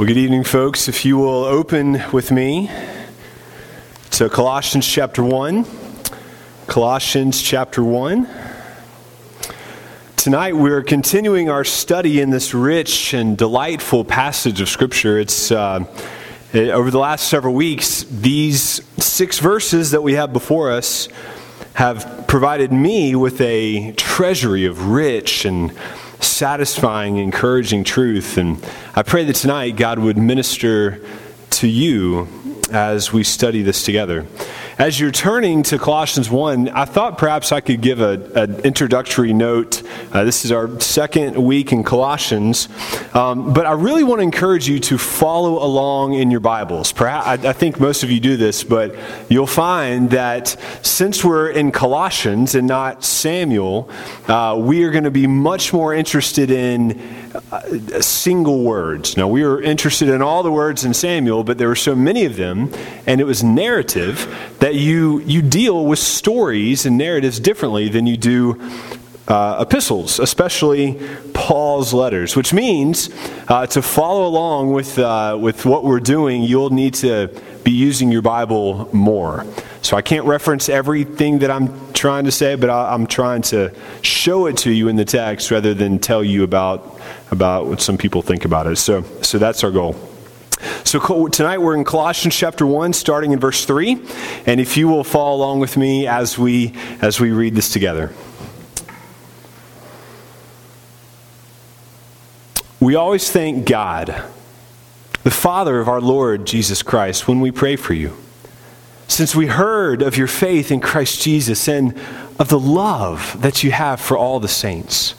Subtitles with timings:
[0.00, 0.88] Well, good evening, folks.
[0.88, 2.70] If you will open with me
[4.12, 5.66] to Colossians chapter 1.
[6.66, 8.26] Colossians chapter 1.
[10.16, 15.18] Tonight we're continuing our study in this rich and delightful passage of Scripture.
[15.18, 15.84] It's uh,
[16.54, 21.08] over the last several weeks, these six verses that we have before us
[21.74, 25.76] have provided me with a treasury of rich and
[26.22, 28.36] satisfying, encouraging truth.
[28.36, 31.00] And I pray that tonight God would minister
[31.50, 32.28] to you
[32.72, 34.26] as we study this together.
[34.80, 39.82] As you're turning to Colossians 1, I thought perhaps I could give an introductory note.
[40.10, 42.66] Uh, this is our second week in Colossians,
[43.12, 46.92] um, but I really want to encourage you to follow along in your Bibles.
[46.92, 48.96] Perhaps, I, I think most of you do this, but
[49.28, 53.90] you'll find that since we're in Colossians and not Samuel,
[54.28, 56.98] uh, we are going to be much more interested in
[58.00, 59.16] single words.
[59.16, 62.24] Now, we were interested in all the words in Samuel, but there were so many
[62.24, 62.72] of them,
[63.06, 64.26] and it was narrative
[64.58, 68.60] that you, you deal with stories and narratives differently than you do
[69.28, 71.00] uh, epistles, especially
[71.34, 73.10] Paul's letters, which means
[73.48, 77.28] uh, to follow along with, uh, with what we're doing, you'll need to
[77.62, 79.46] be using your Bible more.
[79.82, 83.74] So I can't reference everything that I'm trying to say, but I, I'm trying to
[84.00, 86.98] show it to you in the text rather than tell you about
[87.30, 88.76] about what some people think about it.
[88.76, 89.94] So, so that's our goal.
[90.84, 94.02] So tonight we're in Colossians chapter 1 starting in verse 3
[94.46, 98.12] and if you will follow along with me as we as we read this together.
[102.80, 104.22] We always thank God,
[105.22, 108.16] the Father of our Lord Jesus Christ when we pray for you.
[109.10, 111.98] Since we heard of your faith in Christ Jesus and
[112.38, 115.16] of the love that you have for all the saints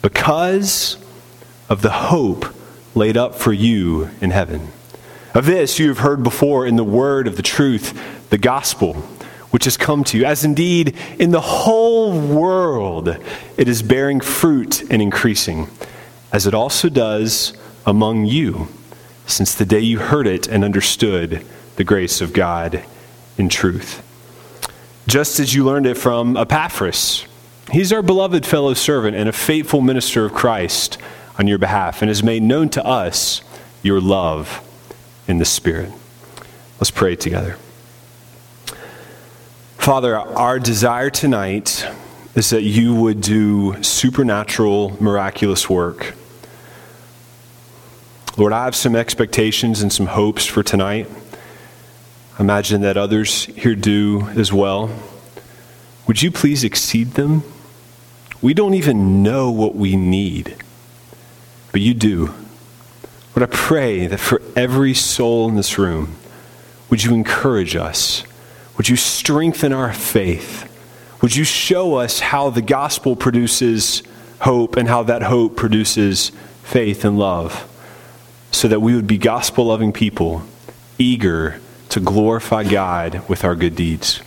[0.00, 0.96] because
[1.68, 2.46] of the hope
[2.94, 4.68] laid up for you in heaven.
[5.34, 8.94] Of this you have heard before in the word of the truth, the gospel,
[9.50, 13.08] which has come to you, as indeed in the whole world
[13.56, 15.66] it is bearing fruit and increasing,
[16.32, 17.54] as it also does
[17.84, 18.68] among you,
[19.26, 21.44] since the day you heard it and understood
[21.74, 22.84] the grace of God
[23.38, 24.06] in truth.
[25.06, 27.26] Just as you learned it from Epaphras,
[27.72, 30.98] he's our beloved fellow servant and a faithful minister of Christ
[31.38, 33.42] on your behalf and has made known to us
[33.82, 34.66] your love
[35.26, 35.90] in the Spirit.
[36.78, 37.56] Let's pray together.
[39.78, 41.86] Father, our desire tonight
[42.34, 46.14] is that you would do supernatural, miraculous work.
[48.36, 51.08] Lord, I have some expectations and some hopes for tonight.
[52.40, 54.90] Imagine that others here do as well.
[56.08, 57.44] Would you please exceed them?
[58.42, 60.56] We don't even know what we need
[61.72, 62.34] but you do.
[63.34, 66.16] Lord, I pray that for every soul in this room,
[66.88, 68.24] would you encourage us?
[68.76, 70.66] Would you strengthen our faith?
[71.22, 74.02] Would you show us how the gospel produces
[74.40, 77.66] hope and how that hope produces faith and love
[78.50, 80.42] so that we would be gospel loving people,
[80.98, 84.20] eager to glorify God with our good deeds?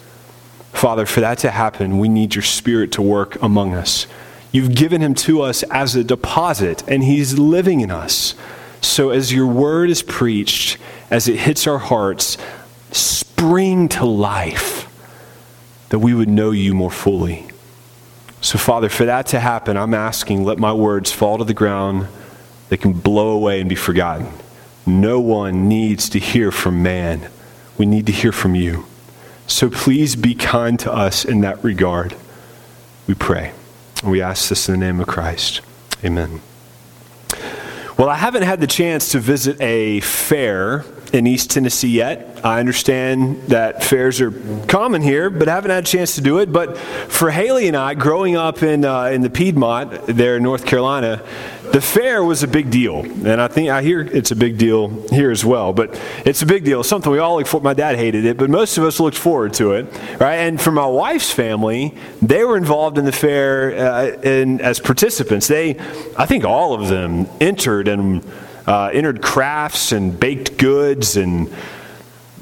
[0.71, 4.07] Father, for that to happen, we need your spirit to work among us.
[4.51, 8.35] You've given him to us as a deposit, and he's living in us.
[8.81, 10.77] So as your word is preached,
[11.09, 12.37] as it hits our hearts,
[12.91, 14.89] spring to life
[15.89, 17.47] that we would know you more fully.
[18.41, 22.07] So, Father, for that to happen, I'm asking, let my words fall to the ground.
[22.69, 24.27] They can blow away and be forgotten.
[24.85, 27.29] No one needs to hear from man.
[27.83, 28.85] We need to hear from you.
[29.45, 32.15] So please be kind to us in that regard.
[33.07, 33.51] We pray.
[34.01, 35.59] And We ask this in the name of Christ.
[36.01, 36.39] Amen.
[37.97, 42.41] Well, I haven't had the chance to visit a fair in East Tennessee yet.
[42.43, 44.31] I understand that fairs are
[44.65, 46.51] common here, but haven't had a chance to do it.
[46.51, 50.65] But for Haley and I, growing up in, uh, in the Piedmont there in North
[50.65, 51.23] Carolina,
[51.71, 53.01] the fair was a big deal.
[53.01, 55.71] And I think I hear it's a big deal here as well.
[55.71, 56.79] But it's a big deal.
[56.79, 57.61] It's something we all look for.
[57.61, 59.85] My dad hated it, but most of us looked forward to it.
[60.19, 60.37] Right?
[60.37, 65.47] And for my wife's family, they were involved in the fair uh, in, as participants.
[65.47, 65.79] They,
[66.17, 68.23] I think all of them entered and
[68.67, 71.53] uh, entered crafts and baked goods and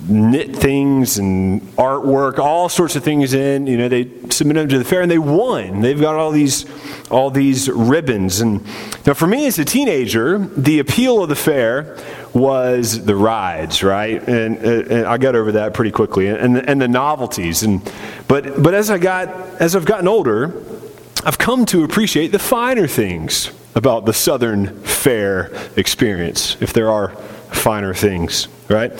[0.08, 3.68] knit things and artwork, all sorts of things in.
[3.68, 5.82] You know, they submitted them to the fair and they won.
[5.82, 6.66] They've got all these,
[7.10, 8.42] all these ribbons.
[8.42, 8.66] And
[9.06, 11.98] now, for me as a teenager, the appeal of the fair
[12.34, 14.22] was the rides, right?
[14.28, 17.64] And, and I got over that pretty quickly, and, and the novelties.
[17.64, 17.82] And
[18.28, 19.30] but but as I got
[19.62, 20.64] as I've gotten older,
[21.26, 27.10] I've come to appreciate the finer things about the Southern Fair experience, if there are
[27.52, 28.92] finer things, right?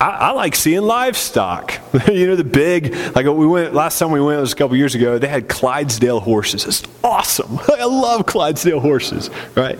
[0.00, 1.74] I, I like seeing livestock.
[2.08, 4.76] you know, the big, like we went, last time we went it was a couple
[4.76, 6.64] years ago, they had Clydesdale horses.
[6.64, 7.58] It's awesome.
[7.68, 9.78] I love Clydesdale horses, right?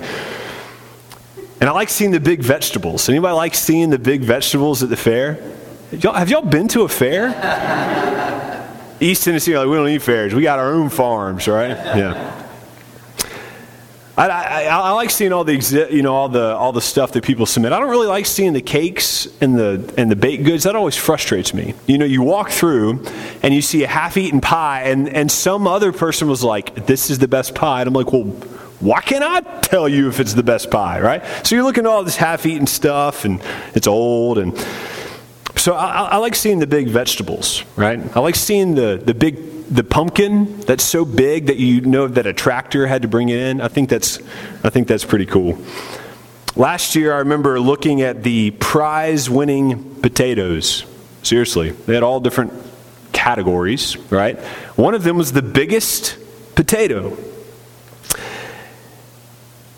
[1.61, 3.09] And I like seeing the big vegetables.
[3.09, 5.39] Anybody like seeing the big vegetables at the fair?
[5.93, 7.29] Y'all, have y'all been to a fair?
[9.01, 10.35] East Tennessee, like, we don't need fairs.
[10.35, 11.71] We got our own farms, right?
[11.71, 12.40] Yeah.
[14.29, 17.25] I, I, I, like seeing all the you know all the all the stuff that
[17.25, 17.73] people submit.
[17.73, 20.65] I don't really like seeing the cakes and the and the baked goods.
[20.65, 21.75] That always frustrates me.
[21.87, 23.05] You know, you walk through
[23.43, 27.19] and you see a half-eaten pie, and and some other person was like, "This is
[27.19, 28.25] the best pie," and I'm like, "Well,
[28.81, 31.23] why can't I tell you if it's the best pie?" Right?
[31.47, 33.41] So you're looking at all this half-eaten stuff, and
[33.75, 34.59] it's old, and
[35.57, 37.65] so I, I like seeing the big vegetables.
[37.75, 37.99] Right?
[38.15, 42.27] I like seeing the the big the pumpkin that's so big that you know that
[42.27, 43.61] a tractor had to bring it in.
[43.61, 44.19] I think that's,
[44.65, 45.59] I think that's pretty cool.
[46.57, 50.85] Last year, I remember looking at the prize winning potatoes.
[51.23, 52.53] Seriously, they had all different
[53.13, 54.39] categories, right?
[54.77, 56.19] One of them was the biggest
[56.57, 57.17] potato.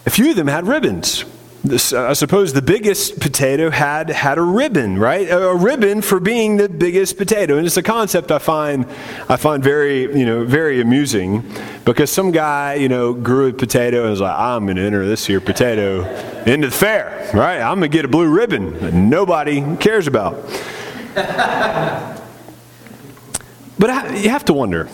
[0.07, 1.25] A few of them had ribbons.
[1.65, 5.29] This, uh, I suppose the biggest potato had had a ribbon, right?
[5.29, 8.85] A, a, ribbon for being the biggest potato, and it's a concept I find
[9.29, 11.49] I find very you know very amusing
[11.85, 15.07] because some guy you know grew a potato and was like, I'm going to enter
[15.07, 16.03] this here potato
[16.47, 17.61] into the fair, right?
[17.61, 20.35] I'm going to get a blue ribbon that nobody cares about.
[21.15, 22.19] but
[23.89, 24.89] I, you have to wonder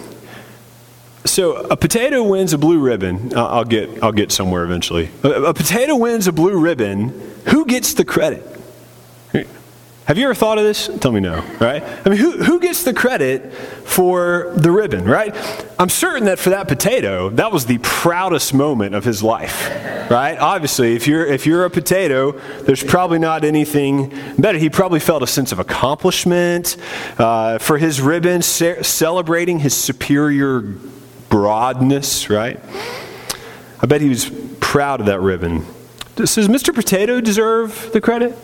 [1.38, 3.32] so a potato wins a blue ribbon.
[3.38, 5.08] I'll get, I'll get somewhere eventually.
[5.22, 7.10] A, potato wins a blue ribbon.
[7.50, 8.44] Who gets the credit?
[10.06, 10.90] Have you ever thought of this?
[11.00, 11.84] Tell me no, right?
[12.04, 15.32] I mean, who, who gets the credit for the ribbon, right?
[15.78, 19.68] I'm certain that for that potato, that was the proudest moment of his life,
[20.10, 20.36] right?
[20.38, 22.32] Obviously, if you're, if you're a potato,
[22.62, 24.58] there's probably not anything better.
[24.58, 26.78] He probably felt a sense of accomplishment
[27.16, 30.74] uh, for his ribbon, ce- celebrating his superior
[31.28, 32.60] broadness, right?
[33.80, 34.30] I bet he was
[34.60, 35.64] proud of that ribbon.
[36.16, 36.74] Does Mr.
[36.74, 38.36] Potato deserve the credit?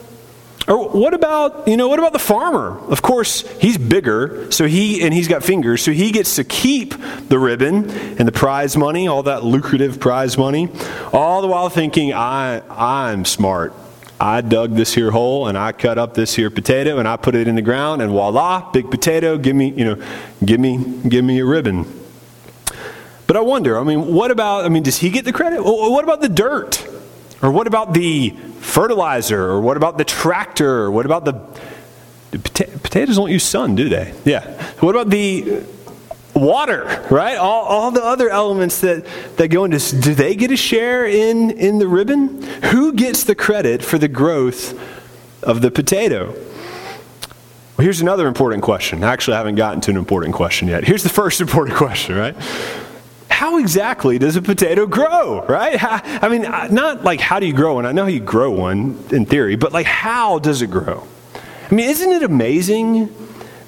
[0.66, 2.78] Or what about, you know, what about the farmer?
[2.88, 6.94] Of course, he's bigger, so he and he's got fingers, so he gets to keep
[7.28, 10.70] the ribbon and the prize money, all that lucrative prize money,
[11.12, 13.74] all the while thinking, I I'm smart.
[14.18, 17.34] I dug this here hole and I cut up this here potato and I put
[17.34, 20.06] it in the ground and voila, big potato, give me, you know,
[20.42, 22.03] give me give me a ribbon.
[23.34, 25.60] But I wonder, I mean, what about, I mean, does he get the credit?
[25.60, 26.86] What about the dirt?
[27.42, 29.50] Or what about the fertilizer?
[29.50, 30.82] Or what about the tractor?
[30.82, 31.32] Or what about the,
[32.30, 34.14] the pota- potatoes don't use sun, do they?
[34.24, 34.44] Yeah.
[34.74, 35.64] What about the
[36.32, 37.36] water, right?
[37.36, 39.04] All, all the other elements that,
[39.36, 42.40] that go into do they get a share in, in the ribbon?
[42.66, 44.80] Who gets the credit for the growth
[45.42, 46.26] of the potato?
[47.76, 49.02] Well, here's another important question.
[49.02, 50.84] Actually, I haven't gotten to an important question yet.
[50.84, 52.36] Here's the first important question, right?
[53.34, 55.76] How exactly does a potato grow, right?
[55.76, 57.84] How, I mean, uh, not like how do you grow one?
[57.84, 61.06] I know how you grow one in theory, but like how does it grow?
[61.68, 63.14] I mean, isn't it amazing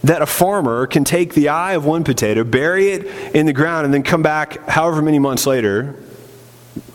[0.04, 3.86] that a farmer can take the eye of one potato, bury it in the ground,
[3.86, 5.96] and then come back however many months later?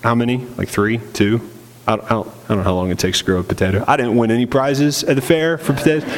[0.02, 0.38] How many?
[0.38, 1.42] Like three, two?
[1.86, 3.84] I don't, I don't, I don't know how long it takes to grow a potato.
[3.86, 6.10] I didn't win any prizes at the fair for potatoes.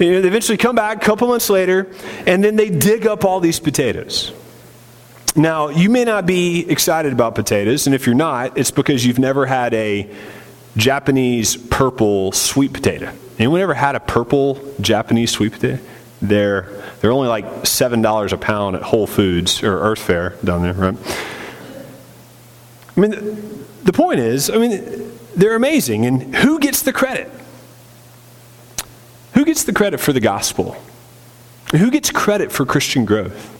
[0.00, 1.92] You know, they eventually come back a couple months later,
[2.26, 4.32] and then they dig up all these potatoes.
[5.38, 9.20] Now, you may not be excited about potatoes, and if you're not, it's because you've
[9.20, 10.10] never had a
[10.76, 13.12] Japanese purple sweet potato.
[13.38, 15.78] Anyone ever had a purple Japanese sweet potato?
[16.20, 16.62] They're,
[17.00, 20.96] they're only like $7 a pound at Whole Foods or Earth Fare down there, right?
[22.96, 26.04] I mean, the point is, I mean, they're amazing.
[26.04, 27.30] And who gets the credit?
[29.34, 30.76] Who gets the credit for the gospel?
[31.70, 33.54] Who gets credit for Christian growth?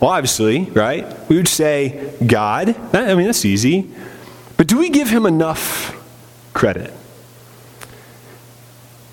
[0.00, 1.06] Well, obviously, right?
[1.28, 2.76] We would say God.
[2.94, 3.90] I mean, that's easy.
[4.56, 5.94] But do we give him enough
[6.54, 6.92] credit?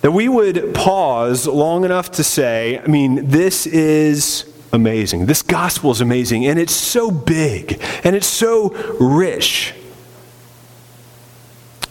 [0.01, 5.25] That we would pause long enough to say, I mean, this is amazing.
[5.25, 9.74] This gospel is amazing, and it's so big, and it's so rich.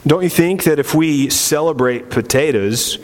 [0.06, 2.98] Don't you think that if we celebrate potatoes,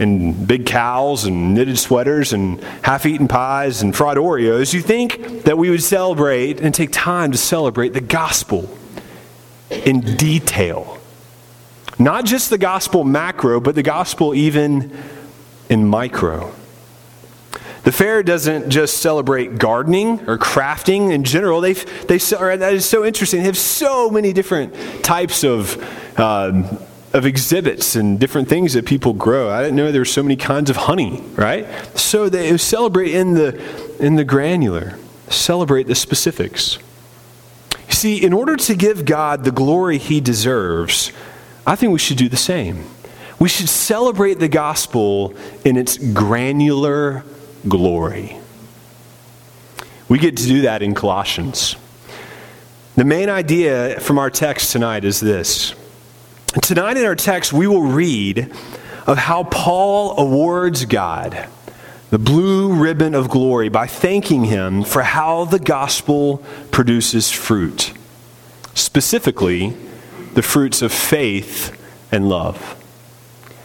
[0.00, 5.44] and big cows and knitted sweaters and half eaten pies and fried Oreos, you think
[5.44, 8.68] that we would celebrate and take time to celebrate the gospel
[9.70, 10.98] in detail.
[11.98, 14.90] Not just the gospel macro, but the gospel even
[15.68, 16.52] in micro.
[17.82, 21.60] The fair doesn't just celebrate gardening or crafting in general.
[21.60, 23.40] They, they, that is so interesting.
[23.40, 25.76] They have so many different types of.
[26.18, 26.78] Uh,
[27.12, 29.50] of exhibits and different things that people grow.
[29.50, 31.66] I didn't know there were so many kinds of honey, right?
[31.98, 33.60] So they celebrate in the
[33.98, 34.98] in the granular,
[35.28, 36.78] celebrate the specifics.
[37.88, 41.12] See, in order to give God the glory he deserves,
[41.66, 42.84] I think we should do the same.
[43.38, 47.24] We should celebrate the gospel in its granular
[47.68, 48.36] glory.
[50.08, 51.76] We get to do that in Colossians.
[52.96, 55.74] The main idea from our text tonight is this
[56.50, 58.52] Tonight in our text, we will read
[59.06, 61.46] of how Paul awards God
[62.10, 66.38] the blue ribbon of glory by thanking him for how the gospel
[66.72, 67.92] produces fruit,
[68.74, 69.76] specifically,
[70.34, 71.80] the fruits of faith
[72.10, 72.76] and love.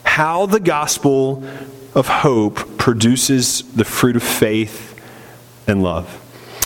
[0.03, 1.43] How the gospel
[1.95, 4.93] of hope produces the fruit of faith
[5.67, 6.21] and love.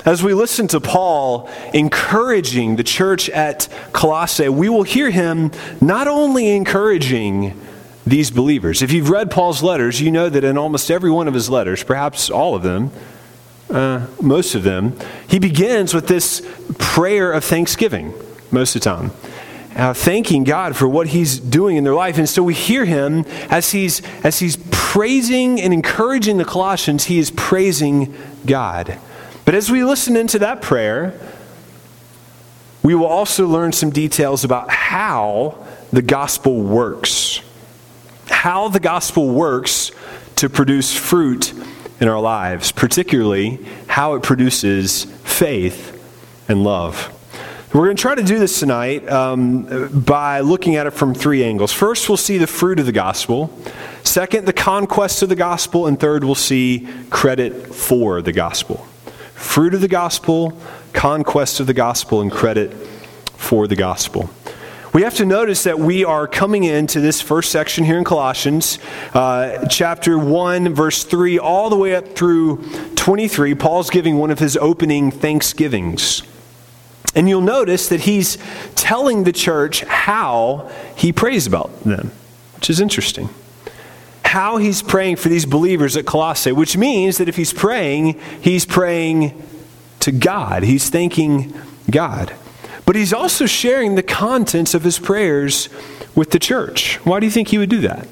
[0.05, 5.51] As we listen to Paul encouraging the church at Colossae, we will hear him
[5.81, 7.59] not only encouraging
[8.07, 8.81] these believers.
[8.81, 11.83] If you've read Paul's letters, you know that in almost every one of his letters,
[11.83, 12.91] perhaps all of them,
[13.69, 18.13] uh, most of them, he begins with this prayer of thanksgiving
[18.51, 19.11] most of the time.
[19.75, 23.23] Uh, thanking God for what He's doing in their life, and so we hear Him
[23.49, 27.05] as He's as He's praising and encouraging the Colossians.
[27.05, 28.13] He is praising
[28.47, 28.99] God.
[29.49, 31.19] But as we listen into that prayer,
[32.83, 37.41] we will also learn some details about how the gospel works.
[38.27, 39.89] How the gospel works
[40.35, 41.51] to produce fruit
[41.99, 45.99] in our lives, particularly how it produces faith
[46.47, 47.11] and love.
[47.73, 51.43] We're going to try to do this tonight um, by looking at it from three
[51.43, 51.73] angles.
[51.73, 53.51] First, we'll see the fruit of the gospel.
[54.03, 55.87] Second, the conquest of the gospel.
[55.87, 58.85] And third, we'll see credit for the gospel
[59.39, 60.55] fruit of the gospel,
[60.93, 62.73] conquest of the gospel, and credit
[63.35, 64.29] for the gospel.
[64.93, 68.79] We have to notice that we are coming into this first section here in Colossians,
[69.13, 72.57] uh, chapter 1, verse 3, all the way up through
[72.95, 73.55] 23.
[73.55, 76.23] Paul's giving one of his opening thanksgivings.
[77.15, 78.37] And you'll notice that he's
[78.75, 82.11] telling the church how he prays about them,
[82.55, 83.29] which is interesting
[84.29, 88.63] how he's praying for these believers at Colossae, which means that if he's praying, he's
[88.63, 89.43] praying
[90.01, 90.61] to God.
[90.61, 91.51] He's thanking
[91.89, 92.31] God.
[92.85, 95.67] But he's also sharing the contents of his prayers
[96.13, 96.97] with the church.
[97.03, 98.07] Why do you think he would do that?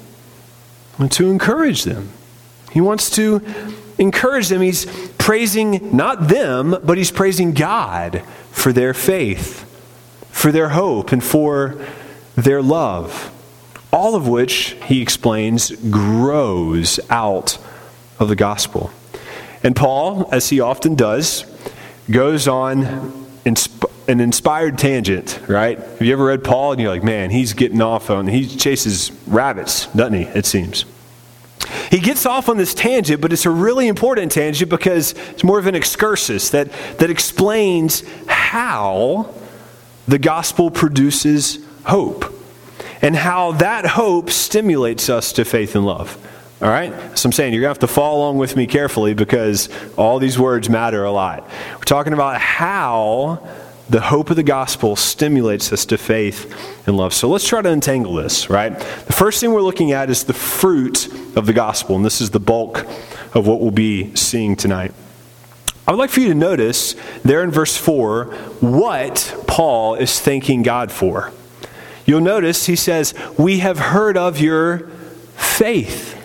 [0.98, 2.10] Well, to encourage them.
[2.72, 3.40] He wants to
[3.96, 4.60] encourage them.
[4.60, 4.86] He's
[5.18, 9.62] praising not them, but he's praising God for their faith,
[10.32, 11.80] for their hope, and for
[12.34, 13.32] their love
[13.92, 17.58] all of which, he explains, grows out
[18.18, 18.90] of the gospel.
[19.62, 21.44] And Paul, as he often does,
[22.10, 25.78] goes on an inspired tangent, right?
[25.78, 29.10] Have you ever read Paul and you're like, man, he's getting off on, he chases
[29.26, 30.22] rabbits, doesn't he?
[30.22, 30.84] It seems.
[31.90, 35.58] He gets off on this tangent, but it's a really important tangent because it's more
[35.58, 39.34] of an excursus that, that explains how
[40.06, 42.27] the gospel produces hope
[43.02, 46.16] and how that hope stimulates us to faith and love.
[46.60, 46.92] All right?
[47.16, 50.18] So I'm saying you're going to have to follow along with me carefully because all
[50.18, 51.48] these words matter a lot.
[51.72, 53.46] We're talking about how
[53.88, 56.52] the hope of the gospel stimulates us to faith
[56.86, 57.14] and love.
[57.14, 58.78] So let's try to untangle this, right?
[58.78, 62.30] The first thing we're looking at is the fruit of the gospel, and this is
[62.30, 62.86] the bulk
[63.34, 64.92] of what we'll be seeing tonight.
[65.86, 68.24] I would like for you to notice there in verse 4
[68.60, 71.32] what Paul is thanking God for.
[72.08, 74.88] You'll notice he says, We have heard of your
[75.36, 76.18] faith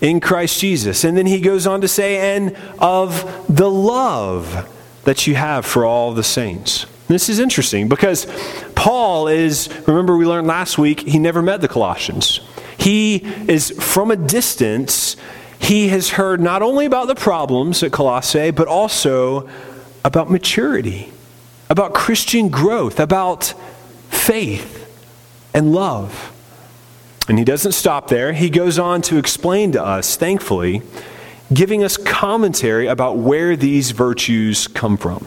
[0.00, 1.04] in Christ Jesus.
[1.04, 4.66] And then he goes on to say, And of the love
[5.04, 6.86] that you have for all the saints.
[7.08, 8.26] This is interesting because
[8.74, 12.40] Paul is, remember we learned last week, he never met the Colossians.
[12.78, 13.16] He
[13.48, 15.16] is from a distance,
[15.58, 19.46] he has heard not only about the problems at Colossae, but also
[20.06, 21.12] about maturity,
[21.68, 23.52] about Christian growth, about
[24.08, 24.81] faith
[25.54, 26.32] and love.
[27.28, 28.32] And he doesn't stop there.
[28.32, 30.82] He goes on to explain to us, thankfully,
[31.52, 35.26] giving us commentary about where these virtues come from.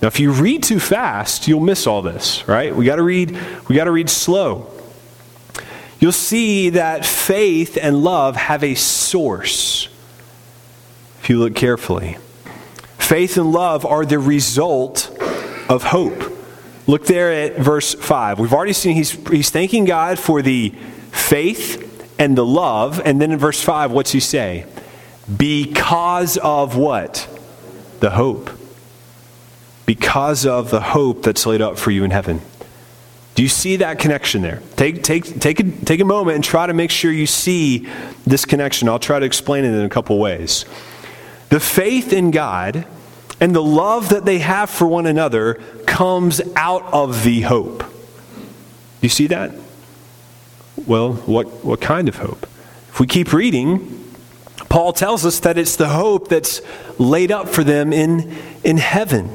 [0.00, 2.74] Now, if you read too fast, you'll miss all this, right?
[2.74, 3.38] We got to read
[3.68, 4.70] we got to read slow.
[5.98, 9.88] You'll see that faith and love have a source.
[11.22, 12.18] If you look carefully,
[12.98, 15.10] faith and love are the result
[15.70, 16.33] of hope.
[16.86, 18.38] Look there at verse 5.
[18.38, 20.70] We've already seen he's, he's thanking God for the
[21.12, 23.00] faith and the love.
[23.04, 24.66] And then in verse 5, what's he say?
[25.34, 27.28] Because of what?
[28.00, 28.50] The hope.
[29.86, 32.40] Because of the hope that's laid up for you in heaven.
[33.34, 34.62] Do you see that connection there?
[34.76, 37.88] Take, take, take, a, take a moment and try to make sure you see
[38.26, 38.88] this connection.
[38.88, 40.64] I'll try to explain it in a couple ways.
[41.48, 42.86] The faith in God
[43.44, 47.84] and the love that they have for one another comes out of the hope.
[49.02, 49.52] You see that?
[50.86, 52.44] Well, what, what kind of hope?
[52.88, 54.02] If we keep reading,
[54.70, 56.62] Paul tells us that it's the hope that's
[56.98, 58.34] laid up for them in,
[58.64, 59.30] in heaven.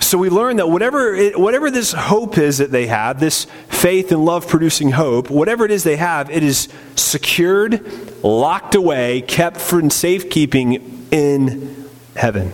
[0.00, 4.10] So we learn that whatever, it, whatever this hope is that they have, this faith
[4.10, 9.58] and love producing hope, whatever it is they have, it is secured, locked away, kept
[9.58, 12.52] for safekeeping in heaven.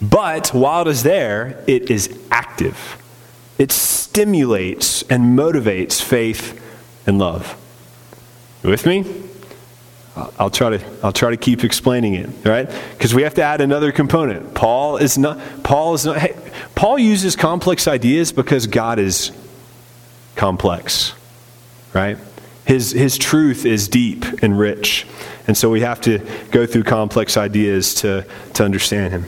[0.00, 2.96] But while it is there, it is active.
[3.58, 6.58] It stimulates and motivates faith
[7.06, 7.56] and love.
[8.62, 9.04] You with me?
[10.38, 12.68] I'll try to I'll try to keep explaining it, right?
[12.92, 14.54] Because we have to add another component.
[14.54, 16.36] Paul is not Paul is not hey,
[16.74, 19.30] Paul uses complex ideas because God is
[20.36, 21.14] complex.
[21.94, 22.18] Right?
[22.66, 25.06] His his truth is deep and rich.
[25.46, 26.18] And so we have to
[26.50, 29.26] go through complex ideas to, to understand him.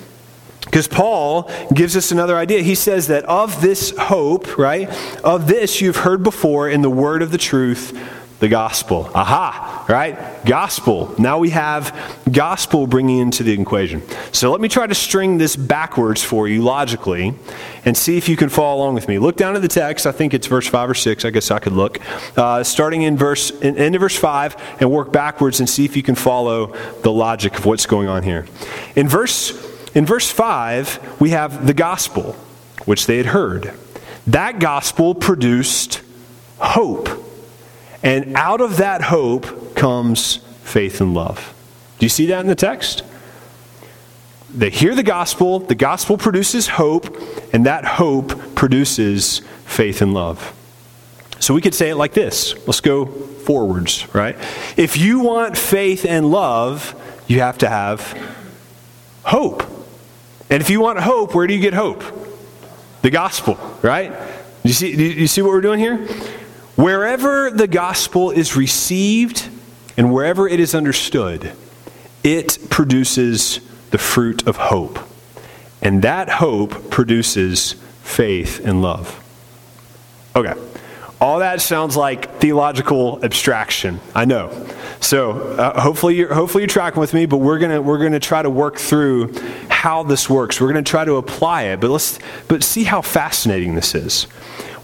[0.64, 2.62] Because Paul gives us another idea.
[2.62, 4.88] He says that of this hope, right,
[5.24, 7.92] of this you've heard before in the word of the truth
[8.42, 9.08] the gospel.
[9.14, 10.44] Aha, right?
[10.44, 11.14] Gospel.
[11.16, 11.96] Now we have
[12.30, 14.02] gospel bringing into the equation.
[14.32, 17.34] So let me try to string this backwards for you logically
[17.84, 19.20] and see if you can follow along with me.
[19.20, 20.08] Look down at the text.
[20.08, 21.24] I think it's verse 5 or 6.
[21.24, 22.00] I guess I could look.
[22.36, 25.96] Uh, starting in verse, in, end of verse 5 and work backwards and see if
[25.96, 28.46] you can follow the logic of what's going on here.
[28.96, 32.32] In verse, in verse 5, we have the gospel,
[32.84, 33.72] which they had heard.
[34.26, 36.02] That gospel produced
[36.58, 37.08] hope
[38.02, 41.54] and out of that hope comes faith and love.
[41.98, 43.04] Do you see that in the text?
[44.52, 47.16] They hear the gospel, the gospel produces hope,
[47.52, 50.52] and that hope produces faith and love.
[51.38, 52.54] So we could say it like this.
[52.66, 54.36] Let's go forwards, right?
[54.76, 56.94] If you want faith and love,
[57.28, 58.16] you have to have
[59.22, 59.62] hope.
[60.52, 62.04] And if you want hope, where do you get hope?
[63.00, 64.12] The gospel, right?
[64.62, 65.96] You see, you see what we're doing here?
[66.76, 69.48] Wherever the gospel is received
[69.96, 71.52] and wherever it is understood,
[72.22, 73.60] it produces
[73.92, 74.98] the fruit of hope.
[75.80, 79.24] And that hope produces faith and love.
[80.36, 80.52] Okay.
[81.18, 84.00] All that sounds like theological abstraction.
[84.14, 84.68] I know.
[85.00, 87.24] So uh, hopefully, you're, hopefully you're tracking with me.
[87.24, 89.32] But we're gonna we're gonna try to work through
[89.82, 90.60] how this works.
[90.60, 91.80] We're gonna try to apply it.
[91.80, 94.28] But let's but see how fascinating this is.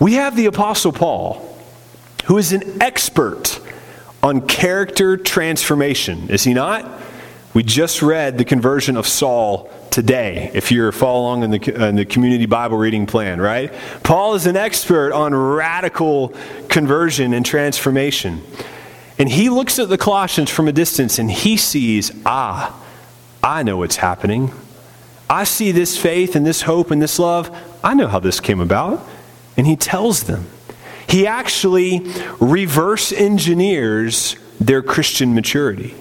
[0.00, 1.56] We have the Apostle Paul,
[2.24, 3.60] who is an expert
[4.24, 7.00] on character transformation, is he not?
[7.54, 12.04] We just read the conversion of Saul today, if you're following in the, in the
[12.04, 13.72] community Bible reading plan, right?
[14.02, 16.34] Paul is an expert on radical
[16.68, 18.42] conversion and transformation.
[19.16, 22.76] And he looks at the Colossians from a distance and he sees, ah,
[23.44, 24.50] I know what's happening.
[25.30, 27.54] I see this faith and this hope and this love.
[27.84, 29.06] I know how this came about.
[29.56, 30.46] And he tells them.
[31.08, 32.06] He actually
[32.38, 35.94] reverse engineers their Christian maturity.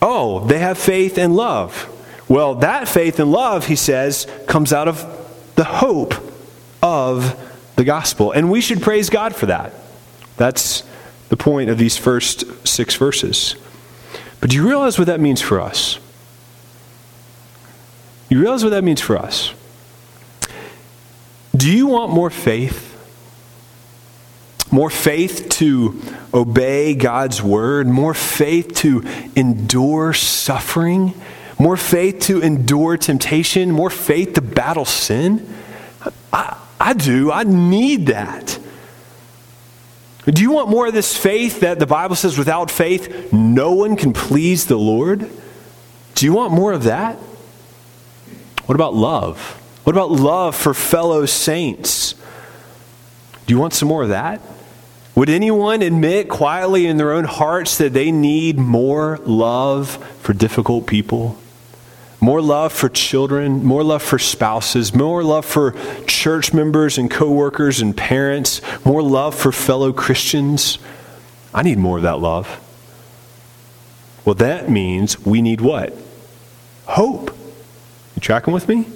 [0.00, 1.90] Oh, they have faith and love.
[2.28, 5.04] Well, that faith and love, he says, comes out of
[5.56, 6.14] the hope
[6.82, 7.40] of
[7.76, 8.32] the gospel.
[8.32, 9.72] And we should praise God for that.
[10.36, 10.82] That's
[11.28, 13.56] the point of these first six verses.
[14.40, 15.98] But do you realize what that means for us?
[18.28, 19.52] You realize what that means for us?
[21.56, 22.94] Do you want more faith?
[24.74, 26.02] more faith to
[26.34, 29.04] obey God's word, more faith to
[29.36, 31.14] endure suffering,
[31.60, 35.48] more faith to endure temptation, more faith to battle sin?
[36.32, 37.30] I, I do.
[37.30, 38.58] I need that.
[40.26, 43.94] Do you want more of this faith that the Bible says without faith no one
[43.94, 45.30] can please the Lord?
[46.16, 47.16] Do you want more of that?
[48.66, 49.38] What about love?
[49.84, 52.14] What about love for fellow saints?
[53.46, 54.40] Do you want some more of that?
[55.14, 60.86] Would anyone admit quietly in their own hearts that they need more love for difficult
[60.86, 61.38] people?
[62.20, 65.72] More love for children, more love for spouses, more love for
[66.06, 70.78] church members and coworkers and parents, more love for fellow Christians.
[71.52, 72.60] I need more of that love.
[74.24, 75.94] Well, that means we need what?
[76.86, 77.33] Hope.
[78.24, 78.86] Tracking with me?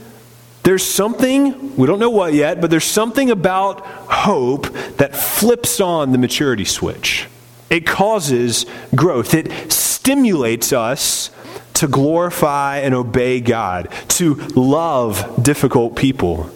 [0.62, 6.12] There's something, we don't know what yet, but there's something about hope that flips on
[6.12, 7.26] the maturity switch.
[7.68, 8.64] It causes
[8.94, 11.30] growth, it stimulates us
[11.74, 16.50] to glorify and obey God, to love difficult people.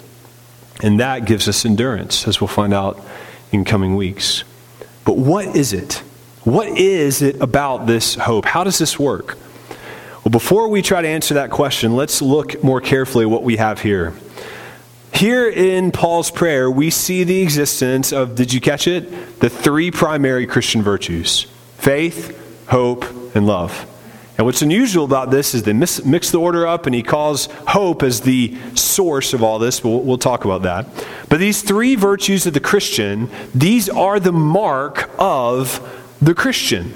[0.82, 2.98] And that gives us endurance, as we'll find out
[3.52, 4.44] in coming weeks.
[5.04, 6.02] But what is it?
[6.44, 8.46] What is it about this hope?
[8.46, 9.36] How does this work?
[10.24, 13.56] Well, before we try to answer that question, let's look more carefully at what we
[13.56, 14.14] have here.
[15.12, 19.40] Here in Paul's prayer, we see the existence of, did you catch it?
[19.40, 23.04] The three primary Christian virtues faith, hope,
[23.34, 23.88] and love.
[24.38, 28.04] And what's unusual about this is they mix the order up, and he calls hope
[28.04, 29.80] as the source of all this.
[29.80, 30.86] But we'll, we'll talk about that.
[31.28, 35.80] But these three virtues of the Christian, these are the mark of
[36.22, 36.94] the Christian.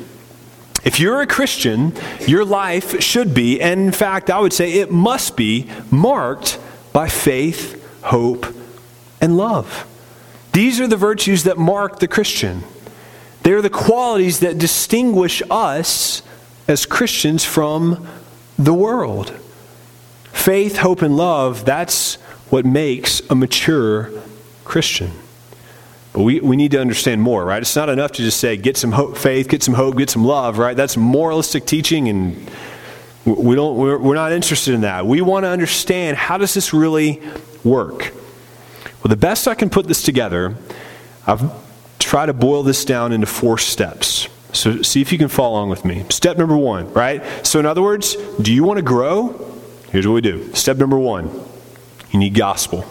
[0.87, 1.93] If you're a Christian,
[2.29, 6.61] your life should be, and in fact, I would say it must be, marked
[6.93, 8.47] by faith, hope,
[9.21, 9.85] and love.
[10.53, 12.63] These are the virtues that mark the Christian.
[13.43, 16.23] They are the qualities that distinguish us
[16.69, 18.07] as Christians from
[18.57, 19.31] the world.
[20.33, 22.15] Faith, hope, and love, that's
[22.49, 24.13] what makes a mature
[24.65, 25.11] Christian.
[26.17, 27.61] We, we need to understand more, right?
[27.61, 30.25] It's not enough to just say, get some hope, faith, get some hope, get some
[30.25, 30.75] love, right?
[30.77, 32.51] That's moralistic teaching, and
[33.27, 35.07] we don't, we're, we're not interested in that.
[35.07, 37.21] We want to understand how does this really
[37.65, 38.15] work?
[39.03, 40.57] Well, the best I can put this together,
[41.27, 41.53] I've
[41.99, 44.29] tried to boil this down into four steps.
[44.53, 46.07] So see if you can follow along with me.
[46.09, 47.23] Step number one, right?
[47.47, 49.61] So, in other words, do you want to grow?
[49.91, 50.55] Here's what we do.
[50.55, 51.31] Step number one
[52.11, 52.87] you need gospel.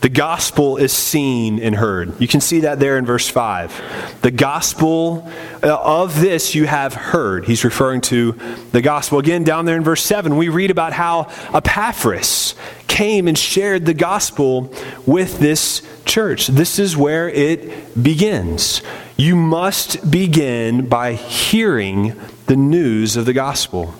[0.00, 2.18] The gospel is seen and heard.
[2.18, 4.20] You can see that there in verse 5.
[4.22, 5.30] The gospel
[5.62, 7.44] uh, of this you have heard.
[7.44, 8.32] He's referring to
[8.72, 9.18] the gospel.
[9.18, 12.54] Again, down there in verse 7, we read about how Epaphras
[12.88, 14.72] came and shared the gospel
[15.04, 16.46] with this church.
[16.46, 18.80] This is where it begins.
[19.18, 23.94] You must begin by hearing the news of the gospel.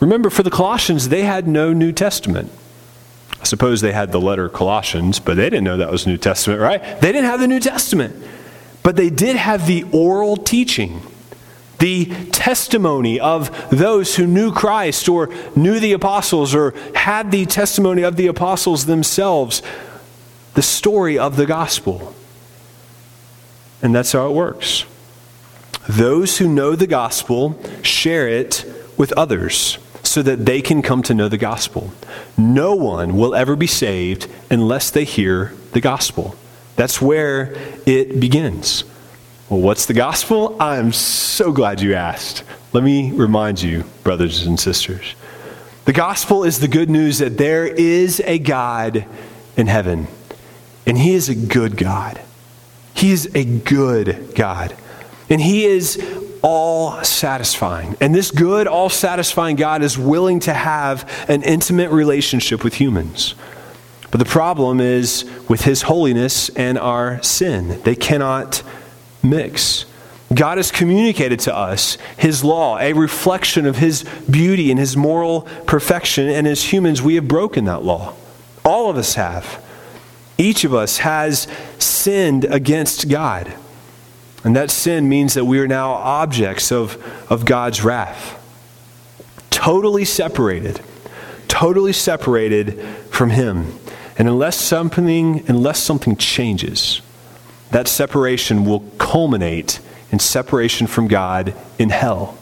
[0.00, 2.50] Remember, for the Colossians, they had no New Testament.
[3.42, 6.60] I suppose they had the letter Colossians, but they didn't know that was New Testament,
[6.60, 6.80] right?
[7.00, 8.14] They didn't have the New Testament.
[8.84, 11.02] But they did have the oral teaching,
[11.80, 18.02] the testimony of those who knew Christ or knew the apostles or had the testimony
[18.02, 19.60] of the apostles themselves,
[20.54, 22.14] the story of the gospel.
[23.82, 24.84] And that's how it works.
[25.88, 28.64] Those who know the gospel share it
[28.96, 29.78] with others
[30.12, 31.90] so that they can come to know the gospel.
[32.36, 36.36] No one will ever be saved unless they hear the gospel.
[36.76, 38.84] That's where it begins.
[39.48, 40.54] Well, what's the gospel?
[40.60, 42.44] I'm so glad you asked.
[42.74, 45.14] Let me remind you, brothers and sisters.
[45.86, 49.06] The gospel is the good news that there is a God
[49.56, 50.08] in heaven,
[50.86, 52.20] and He is a good God.
[52.92, 54.76] He is a good God.
[55.30, 55.96] And He is
[56.42, 57.96] all satisfying.
[58.00, 63.34] And this good, all satisfying God is willing to have an intimate relationship with humans.
[64.10, 68.62] But the problem is with his holiness and our sin, they cannot
[69.22, 69.86] mix.
[70.34, 75.42] God has communicated to us his law, a reflection of his beauty and his moral
[75.66, 78.14] perfection, and as humans, we have broken that law.
[78.64, 79.62] All of us have.
[80.38, 81.46] Each of us has
[81.78, 83.52] sinned against God.
[84.44, 88.38] And that sin means that we are now objects of, of God's wrath.
[89.50, 90.80] Totally separated.
[91.46, 93.78] Totally separated from Him.
[94.18, 97.00] And unless something, unless something changes,
[97.70, 102.36] that separation will culminate in separation from God in hell,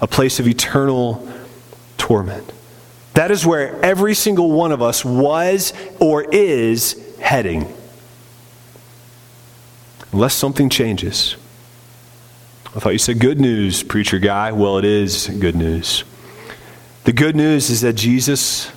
[0.00, 1.28] a place of eternal
[1.98, 2.52] torment.
[3.14, 7.66] That is where every single one of us was or is heading
[10.12, 11.36] unless something changes.
[12.72, 14.52] I thought you said good news, preacher guy.
[14.52, 16.04] Well, it is good news.
[17.02, 18.70] The good news is that Jesus,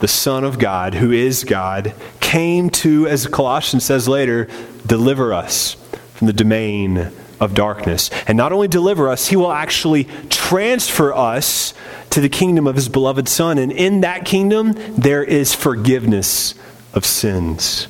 [0.00, 4.46] the Son of God, who is God, came to, as Colossians says later,
[4.86, 5.74] deliver us
[6.12, 8.10] from the domain of darkness.
[8.26, 11.72] And not only deliver us, he will actually transfer us
[12.10, 13.56] to the kingdom of his beloved Son.
[13.56, 16.54] And in that kingdom, there is forgiveness
[16.92, 17.88] of sins.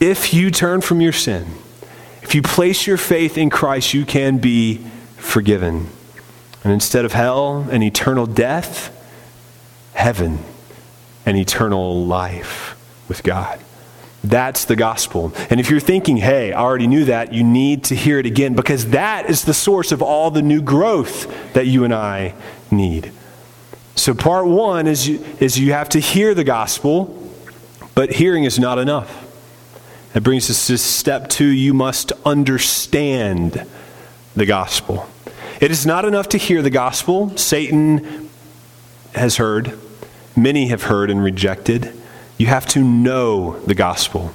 [0.00, 1.48] If you turn from your sin,
[2.28, 4.84] if you place your faith in Christ, you can be
[5.16, 5.86] forgiven.
[6.62, 8.94] And instead of hell and eternal death,
[9.94, 10.40] heaven
[11.24, 12.76] and eternal life
[13.08, 13.58] with God.
[14.22, 15.32] That's the gospel.
[15.48, 18.52] And if you're thinking, hey, I already knew that, you need to hear it again
[18.52, 22.34] because that is the source of all the new growth that you and I
[22.70, 23.10] need.
[23.94, 27.32] So, part one is you, is you have to hear the gospel,
[27.94, 29.27] but hearing is not enough.
[30.12, 33.66] That brings us to step two you must understand
[34.34, 35.06] the gospel.
[35.60, 37.36] It is not enough to hear the gospel.
[37.36, 38.30] Satan
[39.14, 39.78] has heard,
[40.36, 41.92] many have heard and rejected.
[42.38, 44.32] You have to know the gospel.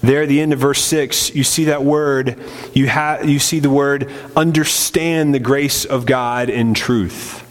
[0.00, 2.42] There at the end of verse 6, you see that word,
[2.74, 7.45] you, ha- you see the word understand the grace of God in truth.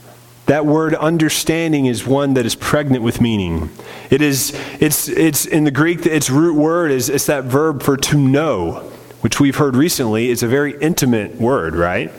[0.45, 3.71] That word understanding is one that is pregnant with meaning.
[4.11, 7.97] It is, it's, it's in the Greek, its root word is it's that verb for
[7.97, 12.11] to know, which we've heard recently is a very intimate word, right?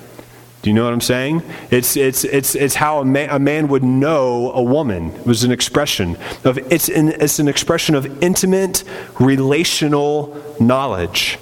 [0.62, 1.44] Do you know what I'm saying?
[1.70, 5.12] It's, it's, it's, it's how a man, a man would know a woman.
[5.12, 8.82] It was an expression of, it's an, it's an expression of intimate
[9.20, 11.38] relational knowledge.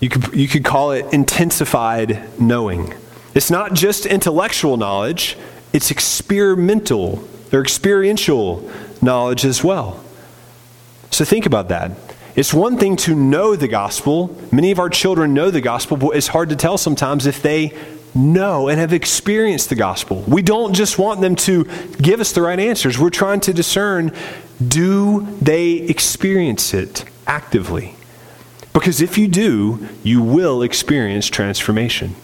[0.00, 2.94] You could, you could call it intensified knowing.
[3.36, 5.36] It's not just intellectual knowledge,
[5.74, 8.68] it's experimental or experiential
[9.02, 10.02] knowledge as well.
[11.10, 11.92] So think about that.
[12.34, 14.34] It's one thing to know the gospel.
[14.50, 17.76] Many of our children know the gospel, but it's hard to tell sometimes if they
[18.14, 20.24] know and have experienced the gospel.
[20.26, 21.64] We don't just want them to
[22.00, 22.98] give us the right answers.
[22.98, 24.12] We're trying to discern
[24.66, 27.96] do they experience it actively?
[28.72, 32.14] Because if you do, you will experience transformation.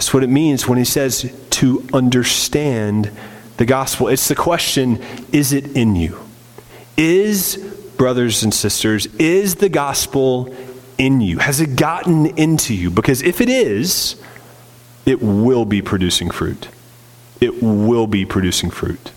[0.00, 3.10] That's what it means when he says to understand
[3.58, 4.08] the gospel.
[4.08, 4.98] It's the question
[5.30, 6.18] is it in you?
[6.96, 7.58] Is,
[7.98, 10.56] brothers and sisters, is the gospel
[10.96, 11.36] in you?
[11.36, 12.90] Has it gotten into you?
[12.90, 14.16] Because if it is,
[15.04, 16.68] it will be producing fruit.
[17.38, 19.12] It will be producing fruit.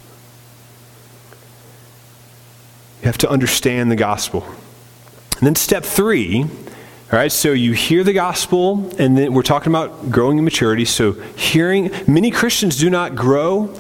[3.00, 4.43] You have to understand the gospel.
[5.38, 6.43] And then step three
[7.12, 10.86] all right, so you hear the gospel, and then we're talking about growing in maturity.
[10.86, 13.78] So, hearing, many Christians do not grow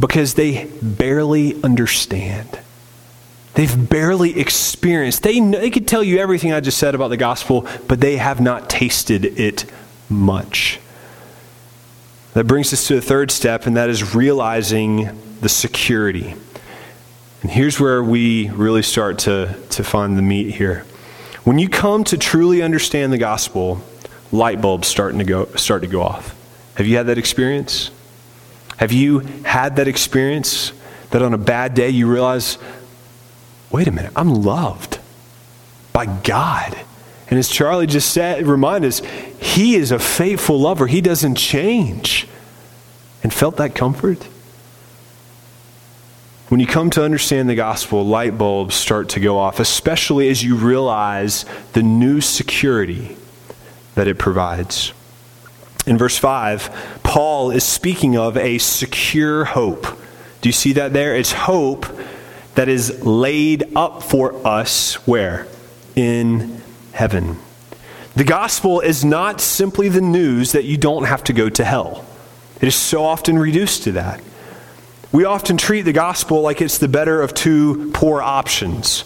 [0.00, 2.58] because they barely understand.
[3.54, 5.22] They've barely experienced.
[5.22, 8.40] They, they could tell you everything I just said about the gospel, but they have
[8.40, 9.64] not tasted it
[10.08, 10.80] much.
[12.32, 16.34] That brings us to the third step, and that is realizing the security.
[17.42, 20.84] And here's where we really start to, to find the meat here.
[21.44, 23.82] When you come to truly understand the gospel,
[24.32, 26.34] light bulbs starting to go start to go off.
[26.76, 27.90] Have you had that experience?
[28.78, 30.72] Have you had that experience
[31.10, 32.58] that on a bad day you realize,
[33.70, 34.98] wait a minute, I'm loved
[35.92, 36.76] by God.
[37.28, 39.00] And as Charlie just said, remind us,
[39.40, 40.86] he is a faithful lover.
[40.86, 42.26] He doesn't change.
[43.22, 44.26] And felt that comfort?
[46.54, 50.44] When you come to understand the gospel, light bulbs start to go off, especially as
[50.44, 53.16] you realize the new security
[53.96, 54.92] that it provides.
[55.84, 59.84] In verse 5, Paul is speaking of a secure hope.
[60.42, 61.16] Do you see that there?
[61.16, 61.86] It's hope
[62.54, 65.48] that is laid up for us where?
[65.96, 66.62] In
[66.92, 67.40] heaven.
[68.14, 72.06] The gospel is not simply the news that you don't have to go to hell.
[72.60, 74.20] It is so often reduced to that.
[75.14, 79.04] We often treat the gospel like it's the better of two poor options,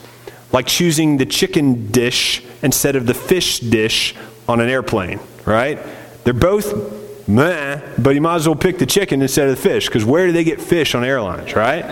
[0.52, 4.14] like choosing the chicken dish instead of the fish dish
[4.48, 5.78] on an airplane, right?
[6.24, 9.88] They're both meh, but you might as well pick the chicken instead of the fish,
[9.88, 11.84] because where do they get fish on airlines, right?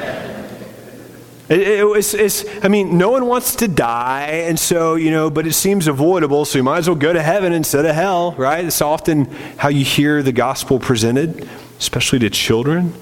[1.50, 5.28] It, it, it's, it's, I mean, no one wants to die, and so, you know,
[5.28, 8.32] but it seems avoidable, so you might as well go to heaven instead of hell,
[8.38, 8.64] right?
[8.64, 9.26] It's often
[9.58, 11.46] how you hear the gospel presented,
[11.78, 12.94] especially to children.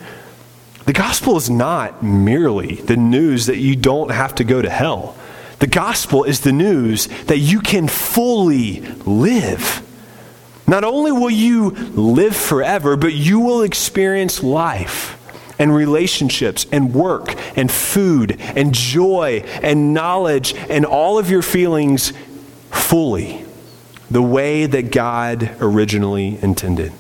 [0.87, 5.17] The gospel is not merely the news that you don't have to go to hell.
[5.59, 9.83] The gospel is the news that you can fully live.
[10.67, 15.19] Not only will you live forever, but you will experience life
[15.59, 22.13] and relationships and work and food and joy and knowledge and all of your feelings
[22.71, 23.45] fully,
[24.11, 26.93] the way that God originally intended.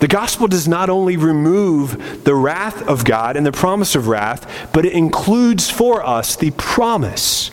[0.00, 4.70] The gospel does not only remove the wrath of God and the promise of wrath,
[4.72, 7.50] but it includes for us the promise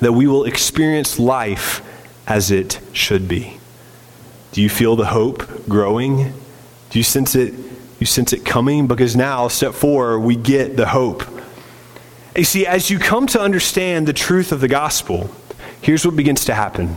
[0.00, 1.82] that we will experience life
[2.28, 3.58] as it should be.
[4.52, 6.32] Do you feel the hope growing?
[6.90, 7.52] Do you sense it?
[7.98, 8.86] You sense it coming?
[8.86, 11.24] Because now, step four, we get the hope.
[12.36, 15.30] You see, as you come to understand the truth of the gospel,
[15.82, 16.96] here's what begins to happen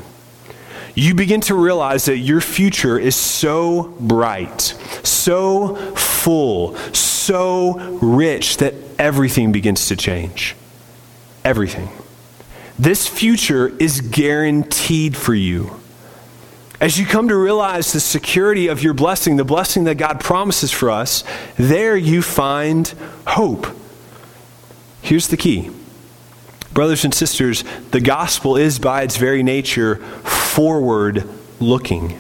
[0.96, 4.62] you begin to realize that your future is so bright,
[5.04, 10.56] so full, so rich that everything begins to change.
[11.44, 11.90] Everything.
[12.78, 15.80] This future is guaranteed for you.
[16.80, 20.72] As you come to realize the security of your blessing, the blessing that God promises
[20.72, 21.24] for us,
[21.56, 22.92] there you find
[23.28, 23.68] hope.
[25.04, 25.70] Here's the key
[26.74, 31.28] Brothers and sisters, the gospel is by its very nature forward
[31.60, 32.20] looking.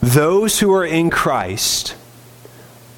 [0.00, 1.94] Those who are in Christ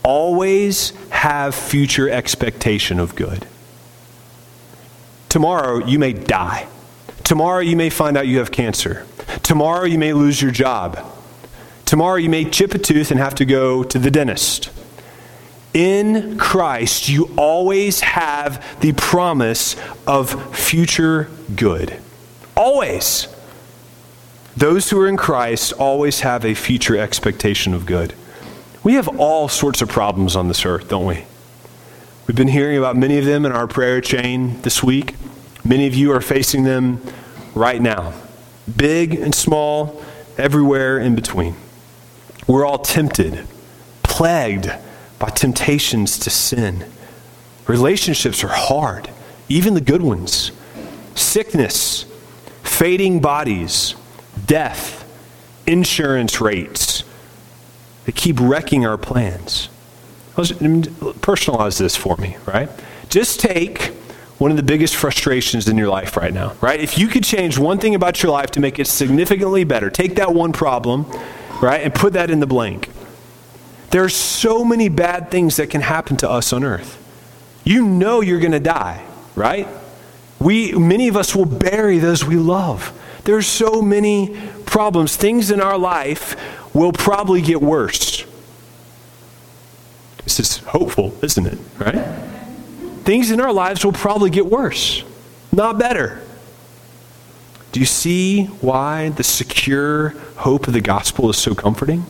[0.03, 3.47] always have future expectation of good.
[5.29, 6.67] Tomorrow, you may die.
[7.23, 9.07] Tomorrow, you may find out you have cancer.
[9.43, 10.99] Tomorrow, you may lose your job.
[11.85, 14.71] Tomorrow, you may chip a tooth and have to go to the dentist.
[15.73, 21.97] In Christ, you always have the promise of future good.
[22.57, 23.29] Always.
[24.57, 28.15] Those who are in Christ always have a future expectation of good.
[28.83, 31.25] We have all sorts of problems on this earth, don't we?
[32.27, 35.15] We've been hearing about many of them in our prayer chain this week.
[35.65, 37.01] Many of you are facing them
[37.55, 38.13] right now,
[38.77, 40.03] big and small,
[40.37, 41.55] everywhere in between.
[42.47, 43.47] We're all tempted,
[44.03, 44.71] plagued
[45.21, 46.85] by temptations to sin.
[47.69, 49.09] Relationships are hard,
[49.49, 50.51] even the good ones.
[51.15, 52.05] Sickness,
[52.65, 53.95] fading bodies,
[54.47, 55.05] death,
[55.67, 57.05] insurance rates.
[58.07, 59.69] They keep wrecking our plans.
[60.35, 62.69] Personalize this for me, right?
[63.11, 63.93] Just take
[64.39, 66.81] one of the biggest frustrations in your life right now, right?
[66.81, 70.15] If you could change one thing about your life to make it significantly better, take
[70.15, 71.05] that one problem,
[71.61, 72.89] right, and put that in the blank.
[73.91, 76.97] There are so many bad things that can happen to us on earth.
[77.65, 79.69] You know you're going to die, right?
[80.39, 82.97] We, many of us will bury those we love.
[83.25, 85.17] There are so many problems.
[85.17, 86.37] Things in our life
[86.75, 88.25] will probably get worse.
[90.25, 91.59] This is hopeful, isn't it?
[91.79, 91.97] Right?
[93.05, 95.03] Things in our lives will probably get worse,
[95.53, 96.23] not better.
[97.73, 102.05] Do you see why the secure hope of the gospel is so comforting?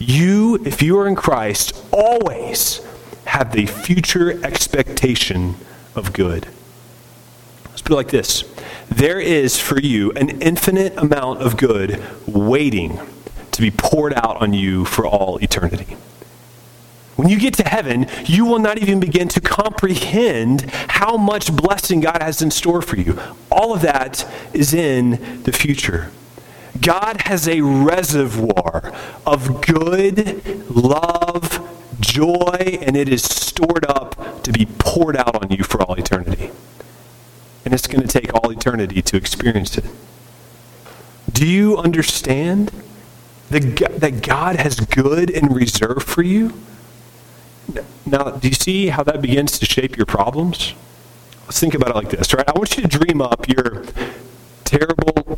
[0.00, 2.80] You, if you are in Christ, always
[3.26, 5.56] have the future expectation
[5.94, 6.48] of good.
[7.66, 8.44] Let's put it like this
[8.88, 12.98] there is for you an infinite amount of good waiting
[13.52, 15.96] to be poured out on you for all eternity.
[17.16, 22.00] When you get to heaven, you will not even begin to comprehend how much blessing
[22.00, 23.18] God has in store for you.
[23.52, 26.10] All of that is in the future.
[26.80, 28.92] God has a reservoir
[29.26, 31.66] of good, love,
[32.00, 36.50] joy, and it is stored up to be poured out on you for all eternity.
[37.64, 39.84] And it's going to take all eternity to experience it.
[41.30, 42.72] Do you understand
[43.50, 46.54] that God has good in reserve for you?
[48.06, 50.74] Now, do you see how that begins to shape your problems?
[51.42, 52.48] Let's think about it like this, right?
[52.48, 53.84] I want you to dream up your
[54.64, 55.29] terrible